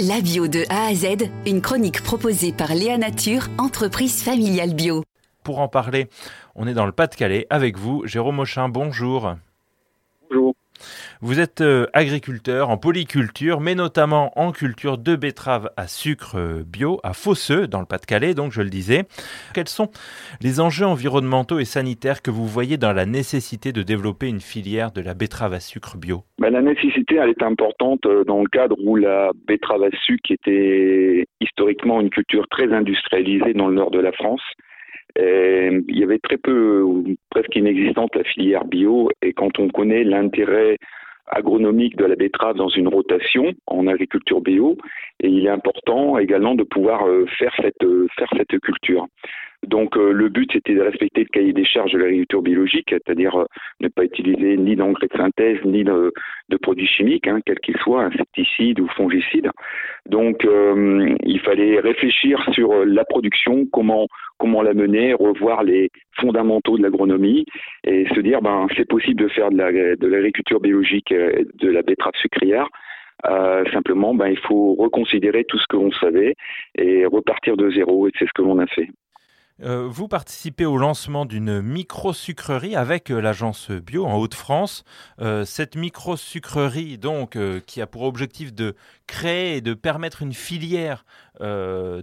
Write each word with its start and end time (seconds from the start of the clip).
La 0.00 0.20
bio 0.20 0.48
de 0.48 0.64
A 0.70 0.86
à 0.86 0.94
Z, 0.94 1.30
une 1.46 1.60
chronique 1.60 2.02
proposée 2.02 2.52
par 2.52 2.74
Léa 2.74 2.98
Nature, 2.98 3.46
entreprise 3.58 4.24
familiale 4.24 4.74
bio. 4.74 5.04
Pour 5.44 5.60
en 5.60 5.68
parler, 5.68 6.08
on 6.56 6.66
est 6.66 6.74
dans 6.74 6.84
le 6.84 6.90
Pas-de-Calais 6.90 7.46
avec 7.48 7.78
vous, 7.78 8.04
Jérôme 8.04 8.40
Auchin, 8.40 8.68
bonjour. 8.68 9.36
Vous 11.20 11.40
êtes 11.40 11.60
euh, 11.60 11.86
agriculteur 11.92 12.70
en 12.70 12.76
polyculture, 12.76 13.60
mais 13.60 13.74
notamment 13.74 14.38
en 14.38 14.52
culture 14.52 14.98
de 14.98 15.16
betteraves 15.16 15.70
à 15.76 15.86
sucre 15.86 16.36
euh, 16.36 16.62
bio 16.66 17.00
à 17.02 17.12
Fosseux, 17.12 17.66
dans 17.66 17.80
le 17.80 17.86
Pas-de-Calais, 17.86 18.34
donc 18.34 18.52
je 18.52 18.62
le 18.62 18.70
disais. 18.70 19.04
Quels 19.54 19.68
sont 19.68 19.90
les 20.40 20.60
enjeux 20.60 20.86
environnementaux 20.86 21.58
et 21.58 21.64
sanitaires 21.64 22.22
que 22.22 22.30
vous 22.30 22.46
voyez 22.46 22.76
dans 22.76 22.92
la 22.92 23.06
nécessité 23.06 23.72
de 23.72 23.82
développer 23.82 24.28
une 24.28 24.40
filière 24.40 24.92
de 24.92 25.00
la 25.00 25.14
betterave 25.14 25.54
à 25.54 25.60
sucre 25.60 25.96
bio? 25.96 26.24
Ben, 26.38 26.50
La 26.50 26.62
nécessité, 26.62 27.16
elle 27.16 27.30
est 27.30 27.42
importante 27.42 28.04
euh, 28.06 28.24
dans 28.24 28.40
le 28.40 28.48
cadre 28.48 28.76
où 28.84 28.96
la 28.96 29.30
betterave 29.46 29.84
à 29.84 29.90
sucre 30.04 30.30
était 30.30 31.26
historiquement 31.40 32.00
une 32.00 32.10
culture 32.10 32.46
très 32.48 32.72
industrialisée 32.72 33.54
dans 33.54 33.68
le 33.68 33.74
nord 33.74 33.90
de 33.90 34.00
la 34.00 34.12
France. 34.12 34.42
Il 35.16 35.98
y 35.98 36.02
avait 36.02 36.18
très 36.18 36.36
peu, 36.36 36.84
presque 37.30 37.54
inexistante, 37.56 38.14
la 38.16 38.24
filière 38.24 38.64
bio. 38.64 39.10
Et 39.22 39.32
quand 39.32 39.58
on 39.58 39.68
connaît 39.68 40.04
l'intérêt 40.04 40.78
agronomique 41.26 41.96
de 41.96 42.04
la 42.04 42.16
betterave 42.16 42.56
dans 42.56 42.68
une 42.68 42.88
rotation 42.88 43.52
en 43.66 43.86
agriculture 43.86 44.40
bio 44.40 44.76
et 45.20 45.28
il 45.28 45.46
est 45.46 45.50
important 45.50 46.18
également 46.18 46.54
de 46.54 46.64
pouvoir 46.64 47.06
euh, 47.06 47.26
faire 47.38 47.54
cette 47.60 47.82
euh, 47.82 48.06
faire 48.18 48.28
cette 48.36 48.58
culture. 48.60 48.93
Donc 49.84 49.98
euh, 49.98 50.12
le 50.12 50.30
but 50.30 50.50
c'était 50.50 50.74
de 50.74 50.80
respecter 50.80 51.20
le 51.20 51.28
cahier 51.28 51.52
des 51.52 51.66
charges 51.66 51.92
de 51.92 51.98
l'agriculture 51.98 52.40
biologique, 52.40 52.88
c'est-à-dire 52.88 53.44
ne 53.80 53.88
pas 53.88 54.04
utiliser 54.04 54.56
ni 54.56 54.76
d'engrais 54.76 55.08
de 55.08 55.16
synthèse 55.16 55.58
ni 55.66 55.84
de, 55.84 56.10
produits 56.62 56.86
chimiques, 56.86 57.28
hein, 57.28 57.40
quels 57.44 57.58
qu'ils 57.58 57.76
soient, 57.76 58.04
insecticides 58.04 58.80
ou 58.80 58.88
fongicides. 58.96 59.50
Donc 60.08 60.46
il 60.46 61.40
fallait 61.40 61.80
réfléchir 61.80 62.42
sur 62.54 62.86
la 62.86 63.04
production, 63.04 63.66
comment 63.70 64.06
comment 64.38 64.62
la 64.62 64.72
mener, 64.72 65.12
revoir 65.12 65.62
les 65.62 65.90
fondamentaux 66.18 66.78
de 66.78 66.82
l'agronomie 66.82 67.44
et 67.86 68.06
se 68.14 68.20
dire 68.20 68.40
ben 68.40 68.66
c'est 68.76 68.88
possible 68.88 69.22
de 69.22 69.28
faire 69.28 69.50
de 69.50 70.06
l'agriculture 70.06 70.60
biologique, 70.60 71.12
euh, 71.12 71.44
de 71.56 71.68
la 71.68 71.82
betterave 71.82 72.14
sucrière. 72.16 72.68
Euh, 73.26 73.64
simplement, 73.72 74.14
ben, 74.14 74.26
il 74.26 74.38
faut 74.38 74.74
reconsidérer 74.74 75.44
tout 75.44 75.58
ce 75.58 75.66
que 75.68 75.76
l'on 75.76 75.92
savait 75.92 76.34
et 76.76 77.06
repartir 77.06 77.56
de 77.56 77.70
zéro, 77.70 78.06
et 78.06 78.10
c'est 78.18 78.26
ce 78.26 78.32
que 78.34 78.42
l'on 78.42 78.58
a 78.58 78.66
fait. 78.66 78.88
Euh, 79.64 79.88
vous 79.88 80.08
participez 80.08 80.66
au 80.66 80.76
lancement 80.76 81.24
d'une 81.24 81.62
micro-sucrerie 81.62 82.76
avec 82.76 83.10
euh, 83.10 83.20
l'agence 83.20 83.70
bio 83.70 84.04
en 84.04 84.16
Haute-France. 84.16 84.84
Euh, 85.20 85.46
cette 85.46 85.74
micro-sucrerie, 85.74 86.98
donc, 86.98 87.38
qui 87.66 87.80
a 87.80 87.86
pour 87.86 88.02
objectif 88.02 88.52
de 88.52 88.76
créer 89.06 89.56
et 89.56 89.60
de 89.60 89.72
permettre 89.74 90.22
une 90.22 90.34
filière 90.34 91.04
de, 91.40 92.02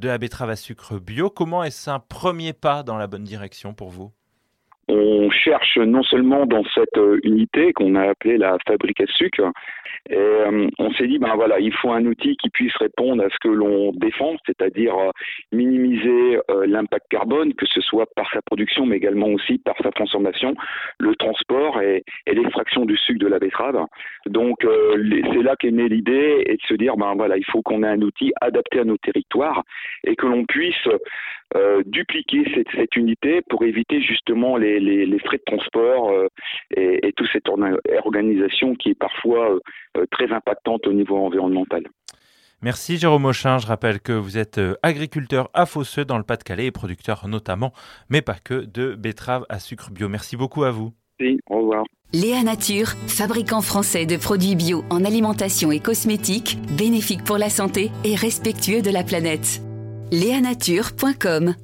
de 0.00 0.08
la 0.08 0.18
betterave 0.18 0.50
à 0.50 0.56
sucre 0.56 0.98
bio, 0.98 1.30
comment 1.30 1.64
est-ce 1.64 1.90
un 1.90 2.00
premier 2.00 2.52
pas 2.52 2.82
dans 2.82 2.96
la 2.96 3.06
bonne 3.06 3.24
direction 3.24 3.74
pour 3.74 3.90
vous? 3.90 4.12
On 4.88 5.30
cherche 5.30 5.76
non 5.78 6.02
seulement 6.02 6.46
dans 6.46 6.64
cette 6.74 6.96
euh, 6.96 7.20
unité 7.22 7.72
qu'on 7.72 7.94
a 7.94 8.10
appelée 8.10 8.38
la 8.38 8.56
fabrique 8.66 9.00
à 9.00 9.06
sucre, 9.06 9.52
et 10.08 10.16
euh, 10.16 10.68
on 10.78 10.90
s'est 10.92 11.06
dit 11.06 11.18
ben 11.18 11.34
voilà, 11.34 11.60
il 11.60 11.72
faut 11.72 11.92
un 11.92 12.04
outil 12.06 12.36
qui 12.36 12.48
puisse 12.48 12.74
répondre 12.76 13.22
à 13.22 13.28
ce 13.28 13.36
que 13.40 13.48
l'on 13.48 13.92
défend, 13.92 14.36
c'est-à-dire 14.46 14.96
euh, 14.96 15.10
minimiser 15.52 16.38
l'impact 16.66 17.06
carbone, 17.10 17.54
que 17.54 17.66
ce 17.66 17.80
soit 17.80 18.06
par 18.16 18.30
sa 18.32 18.40
production, 18.42 18.86
mais 18.86 18.96
également 18.96 19.28
aussi 19.28 19.58
par 19.58 19.76
sa 19.82 19.90
transformation, 19.90 20.54
le 20.98 21.14
transport 21.16 21.80
et, 21.82 22.04
l'extraction 22.26 22.84
du 22.84 22.96
sucre 22.96 23.18
de 23.18 23.26
la 23.26 23.38
betterave. 23.38 23.84
Donc 24.26 24.58
c'est 24.62 25.42
là 25.42 25.56
qu'est 25.56 25.70
née 25.70 25.88
l'idée 25.88 26.44
et 26.46 26.56
de 26.56 26.62
se 26.66 26.74
dire 26.74 26.96
ben 26.96 27.14
voilà, 27.14 27.36
il 27.36 27.44
faut 27.44 27.62
qu'on 27.62 27.82
ait 27.82 27.88
un 27.88 28.00
outil 28.00 28.32
adapté 28.40 28.80
à 28.80 28.84
nos 28.84 28.96
territoires 28.96 29.62
et 30.04 30.16
que 30.16 30.26
l'on 30.26 30.44
puisse 30.44 30.88
dupliquer 31.86 32.44
cette, 32.54 32.68
cette 32.74 32.96
unité 32.96 33.42
pour 33.48 33.64
éviter 33.64 34.00
justement 34.02 34.56
les 34.56 34.78
les, 34.80 35.18
frais 35.18 35.38
de 35.38 35.42
transport 35.46 36.10
euh, 36.10 36.28
et, 36.76 37.12
toute 37.12 37.28
cette 37.32 37.48
organisation 37.48 38.74
qui 38.74 38.90
est 38.90 38.98
parfois 38.98 39.58
euh, 39.96 40.04
très 40.10 40.30
impactante 40.32 40.86
au 40.86 40.92
niveau 40.92 41.16
environnemental. 41.16 41.84
Merci 42.60 42.96
Jérôme 42.96 43.26
Auchin. 43.26 43.58
Je 43.58 43.66
rappelle 43.66 44.00
que 44.00 44.12
vous 44.12 44.36
êtes 44.36 44.58
euh, 44.58 44.74
agriculteur 44.82 45.48
à 45.54 45.64
Fosseux 45.64 46.04
dans 46.04 46.18
le 46.18 46.24
Pas-de-Calais 46.24 46.66
et 46.66 46.72
producteur 46.72 47.28
notamment, 47.28 47.72
mais 48.10 48.20
pas 48.20 48.34
que, 48.34 48.64
de 48.66 48.94
betteraves 48.94 49.46
à 49.48 49.58
sucre 49.58 49.90
bio. 49.90 50.08
Merci 50.08 50.36
beaucoup 50.36 50.64
à 50.64 50.70
vous. 50.70 50.92
Oui, 51.20 51.38
au 51.48 51.58
revoir. 51.58 51.84
Léa 52.12 52.42
Nature, 52.42 52.88
fabricant 53.06 53.60
français 53.60 54.06
de 54.06 54.16
produits 54.16 54.56
bio 54.56 54.82
en 54.90 55.04
alimentation 55.04 55.70
et 55.70 55.80
cosmétiques, 55.80 56.58
bénéfique 56.76 57.22
pour 57.22 57.38
la 57.38 57.50
santé 57.50 57.90
et 58.04 58.14
respectueux 58.14 58.82
de 58.82 58.90
la 58.90 59.04
planète. 59.04 59.60
Léanature.com 60.10 61.54